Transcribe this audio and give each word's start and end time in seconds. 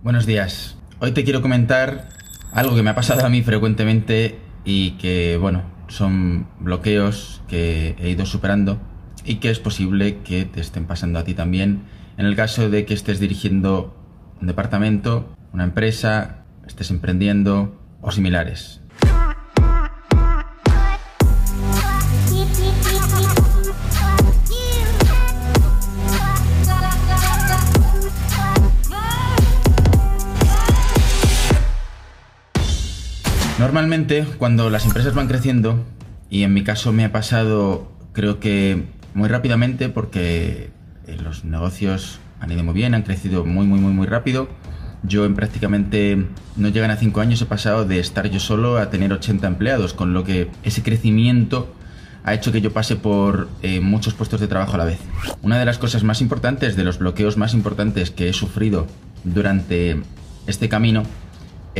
Buenos 0.00 0.26
días. 0.26 0.76
Hoy 1.00 1.10
te 1.10 1.24
quiero 1.24 1.42
comentar 1.42 2.08
algo 2.52 2.76
que 2.76 2.84
me 2.84 2.90
ha 2.90 2.94
pasado 2.94 3.26
a 3.26 3.28
mí 3.28 3.42
frecuentemente 3.42 4.38
y 4.64 4.92
que, 4.92 5.36
bueno, 5.38 5.64
son 5.88 6.46
bloqueos 6.60 7.42
que 7.48 7.96
he 7.98 8.08
ido 8.08 8.24
superando 8.24 8.78
y 9.24 9.36
que 9.36 9.50
es 9.50 9.58
posible 9.58 10.18
que 10.18 10.44
te 10.44 10.60
estén 10.60 10.86
pasando 10.86 11.18
a 11.18 11.24
ti 11.24 11.34
también 11.34 11.82
en 12.16 12.26
el 12.26 12.36
caso 12.36 12.70
de 12.70 12.84
que 12.84 12.94
estés 12.94 13.18
dirigiendo 13.18 13.96
un 14.40 14.46
departamento, 14.46 15.34
una 15.52 15.64
empresa, 15.64 16.44
estés 16.64 16.92
emprendiendo 16.92 17.76
o 18.00 18.12
similares. 18.12 18.80
Normalmente, 33.58 34.24
cuando 34.38 34.70
las 34.70 34.86
empresas 34.86 35.14
van 35.14 35.26
creciendo, 35.26 35.84
y 36.30 36.44
en 36.44 36.54
mi 36.54 36.62
caso 36.62 36.92
me 36.92 37.04
ha 37.04 37.10
pasado, 37.10 37.90
creo 38.12 38.38
que 38.38 38.84
muy 39.14 39.28
rápidamente, 39.28 39.88
porque 39.88 40.70
eh, 41.08 41.16
los 41.20 41.44
negocios 41.44 42.20
han 42.38 42.52
ido 42.52 42.62
muy 42.62 42.74
bien, 42.74 42.94
han 42.94 43.02
crecido 43.02 43.44
muy, 43.44 43.66
muy, 43.66 43.80
muy, 43.80 43.92
muy 43.92 44.06
rápido. 44.06 44.48
Yo 45.02 45.24
en 45.24 45.34
prácticamente 45.34 46.26
no 46.56 46.68
llegan 46.68 46.92
a 46.92 46.96
5 46.96 47.20
años 47.20 47.42
he 47.42 47.46
pasado 47.46 47.84
de 47.84 47.98
estar 47.98 48.30
yo 48.30 48.38
solo 48.38 48.78
a 48.78 48.90
tener 48.90 49.12
80 49.12 49.46
empleados, 49.48 49.92
con 49.92 50.12
lo 50.12 50.22
que 50.22 50.48
ese 50.62 50.84
crecimiento 50.84 51.74
ha 52.22 52.34
hecho 52.34 52.52
que 52.52 52.60
yo 52.60 52.72
pase 52.72 52.94
por 52.94 53.48
eh, 53.62 53.80
muchos 53.80 54.14
puestos 54.14 54.40
de 54.40 54.46
trabajo 54.46 54.74
a 54.74 54.78
la 54.78 54.84
vez. 54.84 55.00
Una 55.42 55.58
de 55.58 55.64
las 55.64 55.78
cosas 55.78 56.04
más 56.04 56.20
importantes, 56.20 56.76
de 56.76 56.84
los 56.84 56.98
bloqueos 56.98 57.36
más 57.36 57.54
importantes 57.54 58.12
que 58.12 58.28
he 58.28 58.32
sufrido 58.32 58.86
durante 59.24 60.00
este 60.46 60.68
camino, 60.68 61.02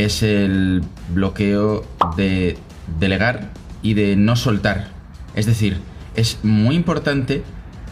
es 0.05 0.23
el 0.23 0.83
bloqueo 1.13 1.85
de 2.17 2.57
delegar 3.01 3.51
y 3.83 3.95
de 3.95 4.15
no 4.17 4.37
soltar. 4.37 4.89
Es 5.35 5.47
decir, 5.47 5.79
es 6.15 6.39
muy 6.45 6.77
importante 6.77 7.43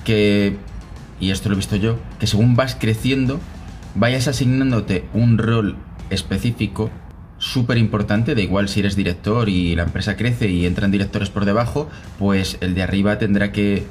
que, 0.04 0.56
y 1.18 1.30
esto 1.30 1.48
lo 1.48 1.54
he 1.54 1.56
visto 1.56 1.76
yo, 1.76 1.98
que 2.20 2.28
según 2.28 2.54
vas 2.54 2.76
creciendo, 2.78 3.40
vayas 3.96 4.28
asignándote 4.28 5.04
un 5.14 5.38
rol 5.38 5.76
específico 6.10 6.90
súper 7.38 7.76
importante, 7.76 8.34
da 8.34 8.40
igual 8.40 8.68
si 8.68 8.80
eres 8.80 8.94
director 8.94 9.48
y 9.48 9.74
la 9.74 9.82
empresa 9.82 10.16
crece 10.16 10.48
y 10.48 10.64
entran 10.64 10.92
directores 10.92 11.28
por 11.28 11.44
debajo, 11.44 11.90
pues 12.18 12.56
el 12.60 12.74
de 12.74 12.82
arriba 12.82 13.18
tendrá 13.18 13.50
que 13.50 13.84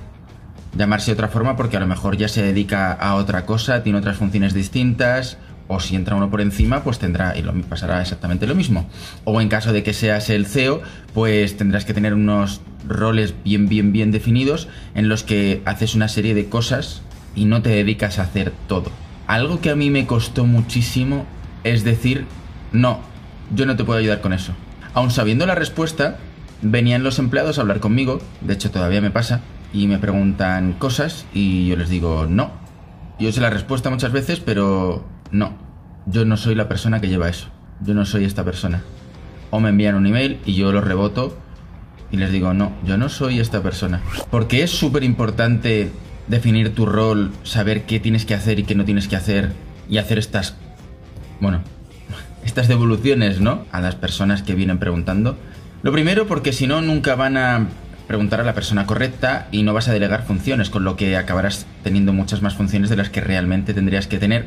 llamarse 0.77 1.11
de 1.11 1.13
otra 1.13 1.27
forma 1.27 1.57
porque 1.57 1.77
a 1.77 1.79
lo 1.81 1.87
mejor 1.87 2.17
ya 2.17 2.27
se 2.27 2.41
dedica 2.41 2.93
a 2.93 3.15
otra 3.15 3.45
cosa, 3.45 3.83
tiene 3.83 3.99
otras 3.99 4.17
funciones 4.17 4.53
distintas 4.53 5.37
o 5.67 5.79
si 5.79 5.95
entra 5.95 6.15
uno 6.15 6.29
por 6.29 6.41
encima, 6.41 6.83
pues 6.83 6.99
tendrá 6.99 7.37
y 7.37 7.41
lo 7.41 7.53
pasará 7.63 8.01
exactamente 8.01 8.47
lo 8.47 8.55
mismo. 8.55 8.87
O 9.23 9.41
en 9.41 9.49
caso 9.49 9.73
de 9.73 9.83
que 9.83 9.93
seas 9.93 10.29
el 10.29 10.45
CEO, 10.45 10.81
pues 11.13 11.57
tendrás 11.57 11.85
que 11.85 11.93
tener 11.93 12.13
unos 12.13 12.61
roles 12.87 13.33
bien, 13.43 13.67
bien, 13.67 13.91
bien 13.91 14.11
definidos 14.11 14.67
en 14.93 15.09
los 15.09 15.23
que 15.23 15.61
haces 15.65 15.95
una 15.95 16.07
serie 16.07 16.35
de 16.35 16.47
cosas 16.47 17.01
y 17.35 17.45
no 17.45 17.61
te 17.61 17.69
dedicas 17.69 18.19
a 18.19 18.23
hacer 18.23 18.53
todo. 18.67 18.91
Algo 19.27 19.59
que 19.59 19.71
a 19.71 19.75
mí 19.75 19.89
me 19.89 20.05
costó 20.05 20.45
muchísimo 20.45 21.25
es 21.63 21.83
decir, 21.83 22.25
no, 22.71 22.99
yo 23.55 23.65
no 23.65 23.75
te 23.75 23.83
puedo 23.83 23.99
ayudar 23.99 24.21
con 24.21 24.33
eso. 24.33 24.53
Aun 24.93 25.11
sabiendo 25.11 25.45
la 25.45 25.55
respuesta, 25.55 26.17
venían 26.61 27.03
los 27.03 27.19
empleados 27.19 27.57
a 27.57 27.61
hablar 27.61 27.79
conmigo, 27.79 28.21
de 28.41 28.53
hecho 28.53 28.71
todavía 28.71 29.01
me 29.01 29.11
pasa, 29.11 29.41
y 29.73 29.87
me 29.87 29.97
preguntan 29.97 30.73
cosas 30.73 31.25
y 31.33 31.67
yo 31.67 31.75
les 31.75 31.89
digo, 31.89 32.27
no. 32.29 32.51
Yo 33.19 33.31
sé 33.31 33.41
la 33.41 33.49
respuesta 33.49 33.89
muchas 33.89 34.11
veces, 34.11 34.39
pero 34.39 35.03
no, 35.31 35.53
yo 36.05 36.25
no 36.25 36.37
soy 36.37 36.55
la 36.55 36.67
persona 36.67 37.01
que 37.01 37.07
lleva 37.07 37.29
eso. 37.29 37.47
Yo 37.81 37.93
no 37.93 38.05
soy 38.05 38.25
esta 38.25 38.43
persona. 38.43 38.81
O 39.49 39.59
me 39.59 39.69
envían 39.69 39.95
un 39.95 40.05
email 40.05 40.39
y 40.45 40.53
yo 40.53 40.71
lo 40.71 40.81
reboto 40.81 41.37
y 42.11 42.17
les 42.17 42.31
digo, 42.31 42.53
no, 42.53 42.71
yo 42.85 42.97
no 42.97 43.09
soy 43.09 43.39
esta 43.39 43.61
persona. 43.61 44.01
Porque 44.29 44.63
es 44.63 44.71
súper 44.71 45.03
importante 45.03 45.91
definir 46.27 46.73
tu 46.73 46.85
rol, 46.85 47.31
saber 47.43 47.83
qué 47.83 47.99
tienes 47.99 48.25
que 48.25 48.33
hacer 48.33 48.59
y 48.59 48.63
qué 48.63 48.75
no 48.75 48.85
tienes 48.85 49.07
que 49.07 49.15
hacer 49.15 49.51
y 49.89 49.97
hacer 49.97 50.17
estas, 50.17 50.55
bueno, 51.39 51.61
estas 52.45 52.67
devoluciones, 52.67 53.41
¿no? 53.41 53.65
A 53.71 53.81
las 53.81 53.95
personas 53.95 54.43
que 54.43 54.55
vienen 54.55 54.79
preguntando. 54.79 55.37
Lo 55.83 55.91
primero 55.91 56.27
porque 56.27 56.53
si 56.53 56.67
no, 56.67 56.81
nunca 56.81 57.15
van 57.15 57.37
a 57.37 57.67
preguntar 58.07 58.39
a 58.39 58.43
la 58.43 58.53
persona 58.53 58.85
correcta 58.85 59.47
y 59.51 59.63
no 59.63 59.73
vas 59.73 59.87
a 59.87 59.93
delegar 59.93 60.25
funciones, 60.25 60.69
con 60.69 60.83
lo 60.83 60.95
que 60.95 61.17
acabarás 61.17 61.65
teniendo 61.83 62.13
muchas 62.13 62.41
más 62.41 62.55
funciones 62.55 62.89
de 62.89 62.95
las 62.95 63.09
que 63.09 63.21
realmente 63.21 63.73
tendrías 63.73 64.07
que 64.07 64.19
tener 64.19 64.45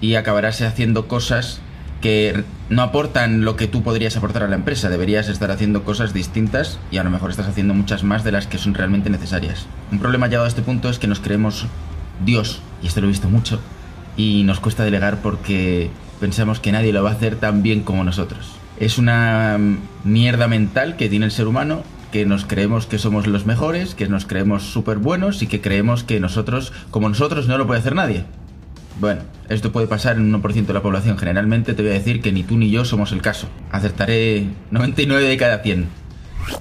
y 0.00 0.14
acabarás 0.14 0.62
haciendo 0.62 1.08
cosas 1.08 1.60
que 2.00 2.44
no 2.70 2.82
aportan 2.82 3.44
lo 3.44 3.56
que 3.56 3.66
tú 3.66 3.82
podrías 3.82 4.16
aportar 4.16 4.42
a 4.42 4.48
la 4.48 4.56
empresa. 4.56 4.88
Deberías 4.88 5.28
estar 5.28 5.50
haciendo 5.50 5.84
cosas 5.84 6.14
distintas 6.14 6.78
y 6.90 6.98
a 6.98 7.04
lo 7.04 7.10
mejor 7.10 7.30
estás 7.30 7.48
haciendo 7.48 7.74
muchas 7.74 8.02
más 8.02 8.24
de 8.24 8.32
las 8.32 8.46
que 8.46 8.58
son 8.58 8.74
realmente 8.74 9.10
necesarias. 9.10 9.66
Un 9.92 9.98
problema 9.98 10.28
llegado 10.28 10.46
a 10.46 10.48
este 10.48 10.62
punto 10.62 10.88
es 10.88 10.98
que 10.98 11.06
nos 11.06 11.20
creemos 11.20 11.66
Dios, 12.24 12.60
y 12.82 12.86
esto 12.86 13.00
lo 13.00 13.06
he 13.06 13.10
visto 13.10 13.28
mucho, 13.28 13.60
y 14.16 14.44
nos 14.44 14.60
cuesta 14.60 14.84
delegar 14.84 15.18
porque 15.18 15.90
pensamos 16.20 16.60
que 16.60 16.72
nadie 16.72 16.92
lo 16.92 17.02
va 17.02 17.10
a 17.10 17.14
hacer 17.14 17.36
tan 17.36 17.62
bien 17.62 17.82
como 17.82 18.04
nosotros. 18.04 18.52
Es 18.78 18.96
una 18.96 19.58
mierda 20.04 20.48
mental 20.48 20.96
que 20.96 21.10
tiene 21.10 21.26
el 21.26 21.32
ser 21.32 21.46
humano 21.46 21.82
que 22.10 22.26
nos 22.26 22.44
creemos 22.44 22.86
que 22.86 22.98
somos 22.98 23.26
los 23.26 23.46
mejores, 23.46 23.94
que 23.94 24.08
nos 24.08 24.26
creemos 24.26 24.64
súper 24.64 24.98
buenos 24.98 25.42
y 25.42 25.46
que 25.46 25.60
creemos 25.60 26.02
que 26.02 26.20
nosotros, 26.20 26.72
como 26.90 27.08
nosotros, 27.08 27.46
no 27.46 27.56
lo 27.56 27.66
puede 27.66 27.80
hacer 27.80 27.94
nadie. 27.94 28.24
Bueno, 29.00 29.22
esto 29.48 29.72
puede 29.72 29.86
pasar 29.86 30.16
en 30.16 30.34
un 30.34 30.42
1% 30.42 30.66
de 30.66 30.74
la 30.74 30.82
población. 30.82 31.16
Generalmente 31.16 31.72
te 31.72 31.80
voy 31.80 31.90
a 31.90 31.94
decir 31.94 32.20
que 32.20 32.32
ni 32.32 32.42
tú 32.42 32.58
ni 32.58 32.70
yo 32.70 32.84
somos 32.84 33.12
el 33.12 33.22
caso. 33.22 33.48
Acertaré 33.72 34.46
99 34.70 35.26
de 35.26 35.36
cada 35.38 35.60
100. 35.60 35.88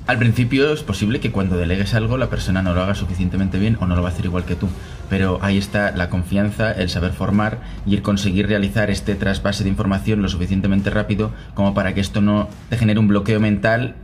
Al 0.07 0.19
principio 0.19 0.71
es 0.71 0.81
posible 0.81 1.19
que 1.19 1.31
cuando 1.31 1.57
delegues 1.57 1.93
algo 1.95 2.17
la 2.17 2.29
persona 2.29 2.61
no 2.61 2.73
lo 2.73 2.81
haga 2.81 2.95
suficientemente 2.95 3.59
bien 3.59 3.77
o 3.81 3.87
no 3.87 3.95
lo 3.97 4.03
va 4.03 4.09
a 4.09 4.11
hacer 4.13 4.23
igual 4.23 4.45
que 4.45 4.55
tú. 4.55 4.69
Pero 5.09 5.39
ahí 5.41 5.57
está 5.57 5.91
la 5.91 6.09
confianza, 6.09 6.71
el 6.71 6.89
saber 6.89 7.11
formar 7.11 7.59
y 7.85 7.95
el 7.95 8.01
conseguir 8.01 8.47
realizar 8.47 8.89
este 8.89 9.15
trasvase 9.15 9.65
de 9.65 9.69
información 9.69 10.21
lo 10.21 10.29
suficientemente 10.29 10.89
rápido 10.91 11.33
como 11.55 11.73
para 11.73 11.93
que 11.93 11.99
esto 11.99 12.21
no 12.21 12.47
te 12.69 12.77
genere 12.77 13.01
un 13.01 13.09
bloqueo 13.09 13.41
mental 13.41 13.95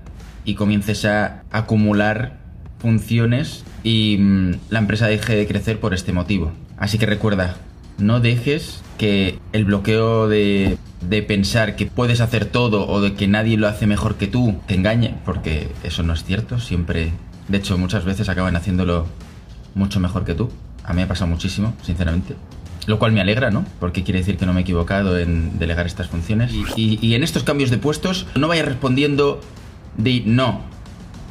y 0.44 0.56
comiences 0.56 1.06
a 1.06 1.44
acumular 1.52 2.40
funciones 2.80 3.64
y 3.82 4.18
mm, 4.20 4.52
la 4.72 4.80
empresa 4.80 5.08
deje 5.08 5.38
de 5.38 5.48
crecer 5.48 5.80
por 5.80 5.94
este 5.94 6.12
motivo. 6.12 6.52
Así 6.78 6.98
que 6.98 7.06
recuerda, 7.06 7.56
no 7.98 8.20
dejes 8.20 8.82
que 8.98 9.40
el 9.54 9.66
bloqueo 9.66 10.28
de, 10.28 10.78
pensar 11.28 11.76
que 11.76 11.86
puedes 11.86 12.22
hacer 12.22 12.46
todo 12.46 12.88
o 12.88 13.02
de 13.02 13.14
que 13.14 13.28
nadie 13.28 13.58
lo 13.58 13.68
hace 13.68 13.88
mejor 13.88 14.16
que 14.16 14.28
tú 14.28 14.56
te 14.68 14.76
engañe, 14.76 15.16
porque 15.26 15.70
eso 15.84 16.04
no 16.04 16.14
es 16.14 16.24
cierto, 16.24 16.60
siempre, 16.60 17.12
de 17.48 17.58
hecho 17.58 17.78
muchas 17.78 18.06
veces 18.06 18.30
acaban 18.30 18.56
haciéndolo 18.56 19.08
mucho 19.76 20.00
mejor 20.00 20.26
que 20.26 20.34
tú. 20.34 20.50
A 20.84 20.90
mí 20.90 20.98
me 20.98 21.04
ha 21.04 21.08
pasado 21.08 21.30
muchísimo, 21.30 21.74
sinceramente. 21.82 22.36
Lo 22.86 23.00
cual 23.00 23.12
me 23.12 23.22
alegra, 23.22 23.50
¿no? 23.50 23.66
Porque 23.80 24.04
quiere 24.04 24.20
decir 24.20 24.38
que 24.38 24.46
no 24.46 24.54
me 24.54 24.60
he 24.60 24.64
equivocado 24.64 25.18
en 25.18 25.58
delegar 25.58 25.88
estas 25.88 26.08
funciones. 26.08 26.54
Y, 26.54 27.00
y 27.02 27.16
en 27.16 27.24
estos 27.24 27.44
cambios 27.44 27.72
de 27.72 27.80
puestos 27.80 28.28
no 28.36 28.48
vayas 28.48 28.66
respondiendo 28.66 29.42
de 29.98 30.22
no, 30.26 30.62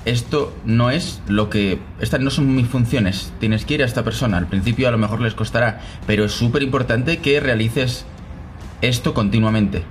esto 0.04 0.54
no 0.64 0.90
es 0.90 1.22
lo 1.28 1.48
que... 1.48 1.78
Estas 2.00 2.20
no 2.20 2.30
son 2.30 2.54
mis 2.54 2.68
funciones. 2.68 3.32
Tienes 3.40 3.64
que 3.64 3.74
ir 3.74 3.82
a 3.82 3.86
esta 3.86 4.04
persona. 4.04 4.36
Al 4.36 4.46
principio 4.46 4.88
a 4.88 4.90
lo 4.90 4.98
mejor 4.98 5.20
les 5.20 5.34
costará, 5.34 5.80
pero 6.06 6.24
es 6.24 6.32
súper 6.32 6.62
importante 6.62 7.18
que 7.18 7.40
realices 7.40 8.04
esto 8.82 9.14
continuamente. 9.14 9.82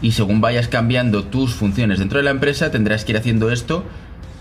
Y 0.00 0.12
según 0.12 0.40
vayas 0.40 0.66
cambiando 0.66 1.24
tus 1.24 1.54
funciones 1.54 2.00
dentro 2.00 2.18
de 2.18 2.24
la 2.24 2.30
empresa, 2.30 2.72
tendrás 2.72 3.04
que 3.04 3.12
ir 3.12 3.18
haciendo 3.18 3.52
esto 3.52 3.84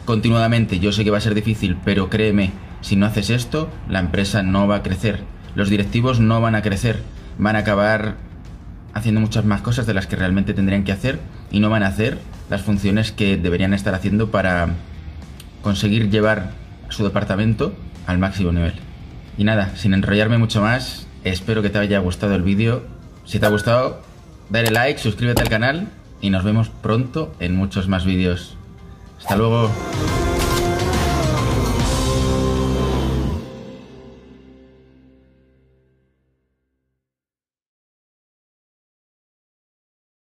continuadamente. 0.05 0.79
Yo 0.79 0.91
sé 0.91 1.03
que 1.03 1.11
va 1.11 1.19
a 1.19 1.21
ser 1.21 1.35
difícil, 1.35 1.77
pero 1.85 2.09
créeme, 2.09 2.51
si 2.81 2.95
no 2.95 3.05
haces 3.05 3.29
esto, 3.29 3.69
la 3.87 3.99
empresa 3.99 4.41
no 4.41 4.67
va 4.67 4.77
a 4.77 4.83
crecer. 4.83 5.19
Los 5.53 5.69
directivos 5.69 6.19
no 6.19 6.41
van 6.41 6.55
a 6.55 6.63
crecer. 6.63 7.03
Van 7.37 7.55
a 7.55 7.59
acabar 7.59 8.15
haciendo 8.93 9.21
muchas 9.21 9.45
más 9.45 9.61
cosas 9.61 9.85
de 9.85 9.93
las 9.93 10.07
que 10.07 10.15
realmente 10.15 10.55
tendrían 10.55 10.83
que 10.83 10.91
hacer 10.91 11.19
y 11.51 11.59
no 11.59 11.69
van 11.69 11.83
a 11.83 11.87
hacer 11.87 12.17
las 12.49 12.63
funciones 12.63 13.11
que 13.11 13.37
deberían 13.37 13.73
estar 13.73 13.93
haciendo 13.93 14.31
para 14.31 14.69
conseguir 15.61 16.09
llevar 16.09 16.51
su 16.89 17.03
departamento 17.03 17.73
al 18.07 18.17
máximo 18.17 18.51
nivel. 18.51 18.73
Y 19.37 19.43
nada, 19.43 19.75
sin 19.75 19.93
enrollarme 19.93 20.37
mucho 20.37 20.61
más, 20.61 21.07
espero 21.23 21.61
que 21.61 21.69
te 21.69 21.79
haya 21.79 21.99
gustado 21.99 22.35
el 22.35 22.41
vídeo. 22.41 22.83
Si 23.25 23.39
te 23.39 23.45
ha 23.45 23.49
gustado, 23.49 24.01
dale 24.49 24.71
like, 24.71 24.99
suscríbete 24.99 25.41
al 25.41 25.49
canal 25.49 25.87
y 26.21 26.29
nos 26.29 26.43
vemos 26.43 26.69
pronto 26.69 27.33
en 27.39 27.55
muchos 27.55 27.87
más 27.87 28.05
vídeos. 28.05 28.55
Hasta 29.19 29.35
luego. 29.35 29.71